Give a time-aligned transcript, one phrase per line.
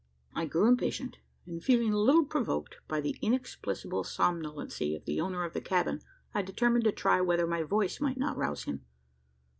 [0.33, 5.43] I grew impatient; and, feeling a little provoked by the inexplicable somnolency of the owner
[5.43, 6.01] of the cabin,
[6.33, 8.83] I determined to try whether my voice might not rouse him.